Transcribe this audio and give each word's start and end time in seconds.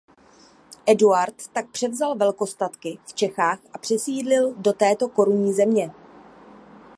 Eduard 0.85 1.47
tak 1.53 1.69
převzal 1.69 2.15
velkostatky 2.15 2.99
v 3.07 3.13
Čechách 3.13 3.59
a 3.73 3.77
přesídlil 3.77 4.53
do 4.57 4.73
této 4.73 5.09
korunní 5.09 5.53
země. 5.53 5.91